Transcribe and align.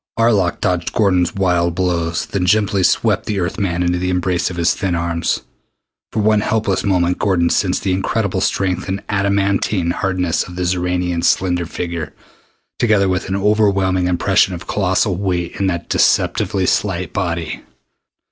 Arlok 0.17 0.61
dodged 0.61 0.93
Gordon's 0.93 1.35
wild 1.35 1.75
blows, 1.75 2.25
then 2.25 2.47
gently 2.47 2.81
swept 2.81 3.27
the 3.27 3.39
Earth 3.39 3.59
man 3.59 3.83
into 3.83 3.99
the 3.99 4.09
embrace 4.09 4.49
of 4.49 4.55
his 4.57 4.73
thin 4.73 4.95
arms. 4.95 5.41
For 6.11 6.23
one 6.23 6.41
helpless 6.41 6.83
moment 6.83 7.19
Gordon 7.19 7.51
sensed 7.51 7.83
the 7.83 7.93
incredible 7.93 8.41
strength 8.41 8.87
and 8.89 9.03
adamantine 9.09 9.91
hardness 9.91 10.43
of 10.43 10.55
the 10.55 10.63
Xoranian's 10.65 11.29
slender 11.29 11.67
figure, 11.67 12.15
together 12.79 13.07
with 13.07 13.29
an 13.29 13.35
overwhelming 13.35 14.07
impression 14.07 14.55
of 14.55 14.65
colossal 14.65 15.15
weight 15.17 15.57
in 15.59 15.67
that 15.67 15.87
deceptively 15.87 16.65
slight 16.65 17.13
body. 17.13 17.61